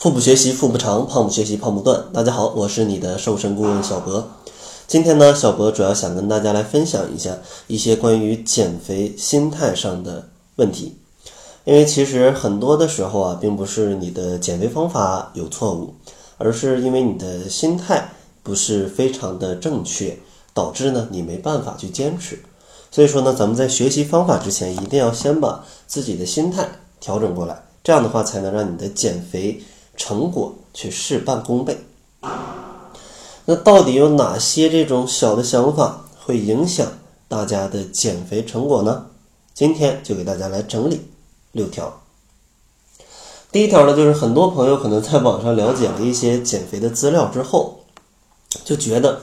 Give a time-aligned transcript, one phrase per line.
[0.00, 2.06] 腹部学习腹部长，胖不学习胖不断。
[2.10, 4.30] 大家好，我是你的瘦身顾问小博。
[4.86, 10.26] 今天呢，小博主要想跟大家来分享一下一些关于减肥心态上的
[10.56, 10.96] 问题。
[11.64, 15.92] 因为其实很多的时候啊，并不是你的减肥方法有错误，
[16.38, 18.10] 而是因为你的心态
[18.42, 20.18] 不是非常的正确，
[20.54, 22.42] 导致呢你没办法去坚持。
[22.90, 26.66] 所以说呢，咱们在学习方法之前，一定要先把自己的心态
[27.00, 29.62] 调整过来，这样的话才能让你的减肥。
[30.00, 31.78] 成果去事半功倍。
[33.44, 36.86] 那到底有哪些这种小的想法会影响
[37.28, 39.08] 大家的减肥成果呢？
[39.52, 41.02] 今天就给大家来整理
[41.52, 42.00] 六条。
[43.52, 47.80] 第一条呢，就是很多朋友可能在网上了解了一些减肥的资料之后，
[48.64, 49.20] 就觉得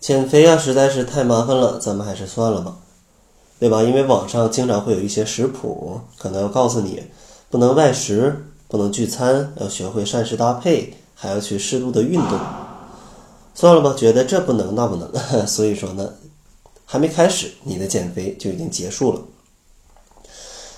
[0.00, 2.78] 减肥啊实在是太麻烦了，咱们还是算了吧，
[3.60, 3.84] 对吧？
[3.84, 7.04] 因为网上经常会有一些食谱，可能要告诉你
[7.48, 8.46] 不能外食。
[8.74, 12.36] 不能聚餐，要学会膳食搭配，还要去适度的运动。
[13.54, 15.08] 算了吧，觉得这不能那不能，
[15.46, 16.12] 所以说呢，
[16.84, 19.22] 还没开始，你的减肥就已经结束了。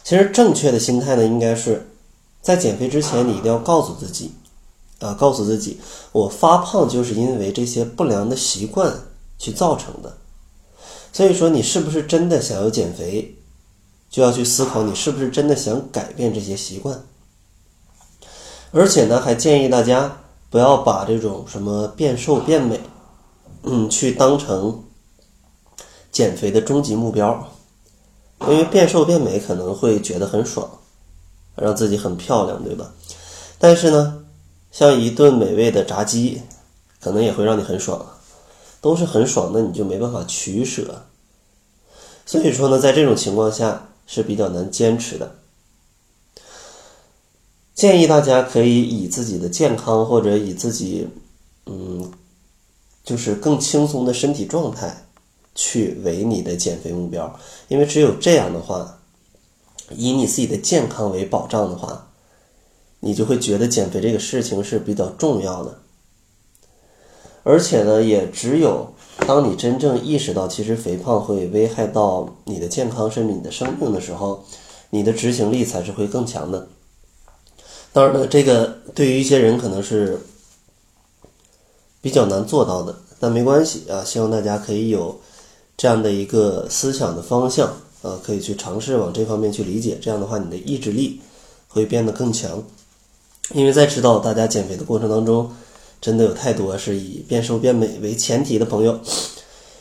[0.05, 1.89] 其实正确的心态呢，应该是
[2.43, 4.33] 在减肥之前，你一定要告诉自己，
[4.99, 5.81] 啊，告诉自己，
[6.13, 8.93] 我发胖就是因为这些不良的习惯
[9.39, 10.19] 去造成的。
[11.15, 13.39] 所以说，你是不是真的想要减肥，
[14.11, 17.03] 就要去思考你是不是真的想改变这些习惯。
[18.77, 20.19] 而且呢，还建议大家
[20.51, 22.79] 不要把这种什么变瘦变美，
[23.63, 24.85] 嗯，去当成
[26.13, 27.49] 减肥的终极目标，
[28.43, 30.69] 因为变瘦变美可能会觉得很爽，
[31.55, 32.93] 让自己很漂亮，对吧？
[33.59, 34.27] 但是呢，
[34.71, 36.43] 像一顿美味的炸鸡，
[37.01, 38.05] 可能也会让你很爽，
[38.83, 41.07] 都是很爽，那你就没办法取舍。
[42.27, 45.35] 所以说呢，在这种情况下是比较难坚持的。
[47.77, 51.07] 建议大家可以以自己的健康或者以自己，
[51.67, 52.11] 嗯，
[53.05, 55.05] 就是更轻松的身体状态
[55.55, 58.99] 去为你的减肥目标，因为只有这样的话，
[59.91, 62.09] 以你自己的健康为保障的话，
[63.01, 65.79] 你就会觉得减肥这个事情是比较重要的。
[67.43, 68.95] 而且呢，也只有
[69.27, 74.43] 当你真正意识到其实肥胖会危害到你的健康甚至你的生命的时候，
[74.89, 76.71] 你的执行力才是会更强的。
[77.97, 80.21] 当然了，这个对于一些人可能是
[82.03, 84.05] 比较难做到的，但没关系啊。
[84.05, 85.19] 希望大家可以有
[85.79, 87.69] 这样的一个思想的方向
[88.03, 89.97] 啊，可以去尝试往这方面去理解。
[89.99, 91.19] 这样的话，你的意志力
[91.69, 92.63] 会变得更强。
[93.55, 95.51] 因为在指导大家减肥的过程当中，
[95.99, 99.01] 真的有太多是以变瘦变美为前提的朋友，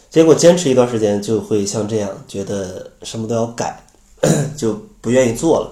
[0.09, 3.85] 结果坚持一段时间就会像这样，觉得什么都要改，
[4.55, 5.69] 就不愿意做了。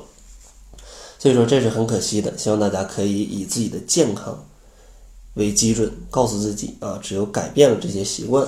[1.23, 4.45] 所以说这是很可惜的，希望大家可以以自己的健康
[5.35, 8.45] 为基准，告诉自己啊，只有改变了这些习惯，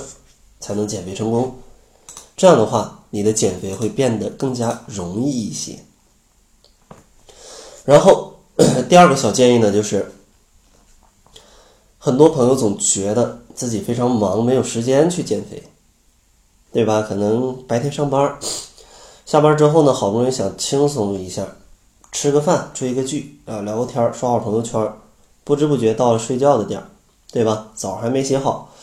[0.60, 1.56] 才能减肥成功。
[2.36, 5.80] 这样的话，你的减肥会变得更加容易一些。
[7.86, 8.34] 然后
[8.90, 10.12] 第二个小建议呢，就是
[11.98, 15.64] 很多朋友总觉得自己非常忙，没有时间去减肥，
[16.74, 17.02] 对吧？
[17.04, 18.38] 可能白天上班，
[19.26, 21.56] 下班之后呢，好不容易想轻松一下。
[22.16, 24.90] 吃个饭，追个剧啊，聊个天儿，刷会朋友圈，
[25.44, 26.88] 不知不觉到了睡觉的点儿，
[27.34, 27.74] 对吧？
[27.76, 28.74] 澡还没洗好，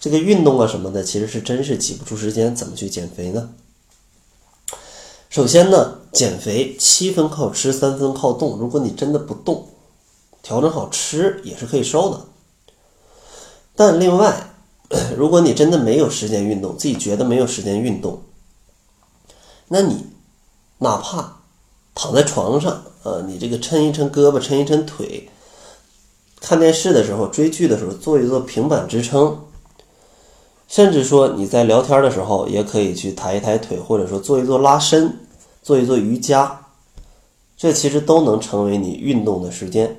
[0.00, 3.50] 这个运动啊什么的，其实是真是挤不出时间，怎么去减肥呢？
[5.28, 8.58] 首先呢，减肥七分靠吃，三分靠动。
[8.58, 9.68] 如果你真的不动，
[10.42, 12.26] 调整好吃也是可以瘦的。
[13.76, 14.50] 但另外，
[15.16, 18.20] 如果你真的没有时间运动，自己觉得没有时间运动，
[19.68, 20.06] 那你
[20.78, 21.36] 哪怕。
[22.02, 25.28] 躺在床上，呃，你这个抻一抻胳膊，抻一抻腿，
[26.40, 29.38] 看电视的时候、追剧的时候，做一做平板支撑，
[30.66, 35.14] 甚至说你在聊天的时候，也可以去抬一抬腿，或者说做一做拉伸，
[35.62, 36.58] 做一做瑜伽，
[37.58, 39.94] 这其实都能成为你运动的时间。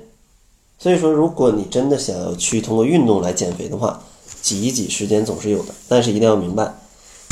[0.80, 4.02] 所以说，如果你真的想要去通过运动来减肥的话，
[4.42, 6.74] 挤一挤时间总是有的，但是一定要明白，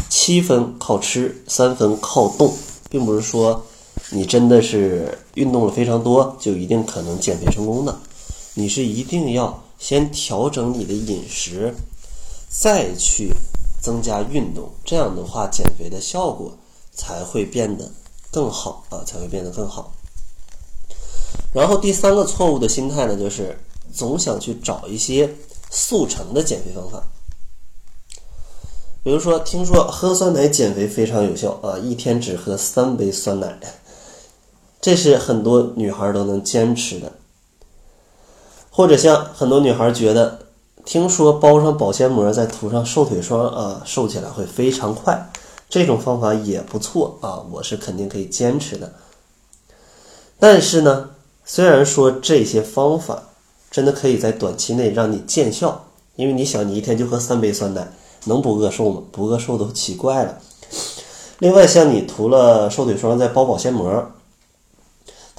[0.08, 2.54] 七分靠吃，三分靠动，
[2.88, 3.66] 并不是说。
[4.12, 7.96] 你真的是运动了非常多，就一定可能减肥成功的。
[8.54, 11.72] 你是一定要先调整你的饮食，
[12.48, 13.32] 再去
[13.80, 16.58] 增加运动，这样的话减肥的效果
[16.92, 17.88] 才会变得
[18.32, 19.92] 更好啊，才会变得更好。
[21.52, 23.56] 然后第三个错误的心态呢，就是
[23.94, 25.32] 总想去找一些
[25.70, 27.00] 速成的减肥方法。
[29.04, 33.58] 比如说，听说喝酸奶减肥非常有效啊，一天只喝三杯酸奶。
[34.80, 37.12] 这是很多女孩都能坚持的，
[38.70, 40.38] 或者像很多女孩觉得，
[40.84, 45.30] 听说包上保鲜膜再涂上瘦腿霜啊，瘦起来会非常快，
[45.68, 48.92] 这种方法也不错啊，我是肯定可以坚持的。
[50.38, 51.10] 但是呢，
[51.44, 53.24] 虽然说这些方法
[53.70, 55.84] 真的可以在短期内让你见效，
[56.16, 57.92] 因为你想，你一天就喝三杯酸奶，
[58.24, 59.02] 能不饿瘦吗？
[59.12, 60.38] 不饿瘦都奇怪了。
[61.40, 64.10] 另外，像你涂了瘦腿霜再包保鲜膜，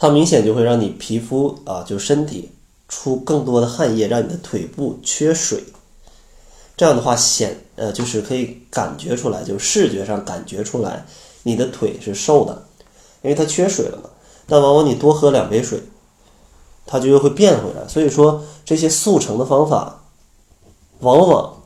[0.02, 2.50] 它明显就会让你皮肤啊，就身体
[2.88, 5.64] 出更多的汗液，让你的腿部缺水。
[6.76, 11.06] 这样的话显呃，就是可以感觉出来，就视觉上感觉出来
[11.44, 12.64] 你的腿是瘦的，
[13.22, 14.10] 因为它缺水了嘛。
[14.48, 15.80] 但往往你多喝两杯水，
[16.88, 17.88] 它就又会变回来。
[17.88, 20.02] 所以说这些速成的方法，
[21.02, 21.62] 往往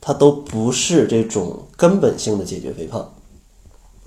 [0.00, 3.12] 它都不是这种根本性的解决肥胖。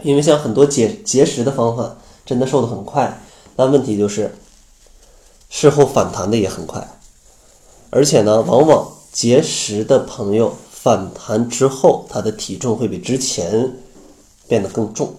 [0.01, 1.95] 因为像很多节节食的方法，
[2.25, 3.21] 真的瘦得很快，
[3.55, 4.35] 但问题就是
[5.49, 6.87] 事后反弹的也很快。
[7.89, 13.71] 而且呢，往往节食的朋友反弹之后，他的体重会比之前
[14.47, 15.15] 变得更重。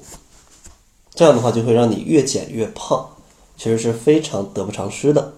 [1.14, 3.08] 这样的话就会让你越减越胖，
[3.56, 5.32] 其实是非常得不偿失的。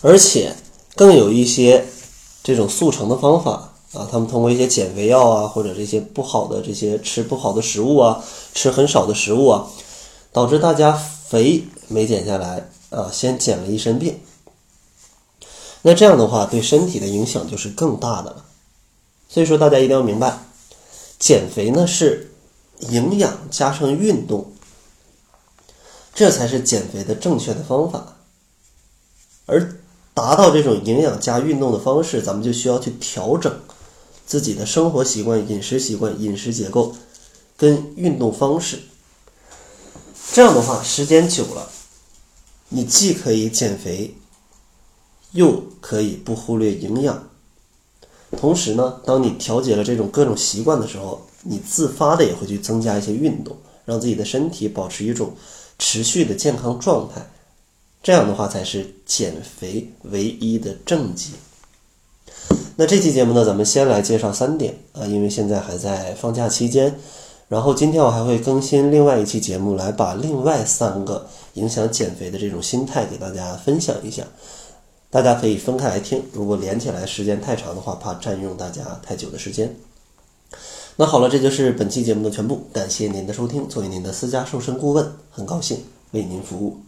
[0.00, 0.56] 而且
[0.96, 1.84] 更有一些
[2.42, 9.66] 这种速成的方法啊，他们通过一些减肥药啊，或者这些不好的这些吃不好的食物啊，吃很少的食物啊，
[10.32, 10.98] 导致大家
[11.32, 14.20] 肥没减下来啊，先减了一身病。
[15.80, 18.44] 那这样的话对身体的影响就是更大的了。
[19.30, 20.38] 所以说大家一定要明白，
[21.18, 22.28] 减肥呢是。
[22.90, 24.50] 营养加上运动，
[26.12, 28.16] 这才是减肥的正确的方法。
[29.46, 29.78] 而
[30.14, 33.56] 达到这种营养加运动的方式，咱们就需要去调整
[34.26, 36.92] 自己的生活习惯、饮食习惯、饮食结构
[37.56, 38.80] 跟运动方式。
[40.32, 41.68] 这样的话，时间久了，
[42.70, 44.14] 你既可以减肥，
[45.32, 47.28] 又可以不忽略营养。
[48.38, 55.34] 同时呢，当你调节了这种各种习惯的时候，你自发的也会去增加一些运动，让自己的身体保持一种
[55.78, 57.20] 持续的健康状态，
[58.02, 61.32] 这样的话才是减肥唯一的正解。
[62.76, 66.98] 那这期节目呢，咱们先来介绍三点啊，因为现在还在放假期间，
[67.52, 74.24] 然后今天我还会更新另外一期节目，来把另外三个影响减肥的这种心态给大家分享一下，
[75.10, 79.76] 大家可以分开来听，如果连起来时间太长的话，怕占用大家太久的时间。
[80.96, 82.62] 那好了，这就是本期节目的全部。
[82.72, 86.78] 感谢您的收听，作为您的私家瘦身顾问，很高兴为您服务。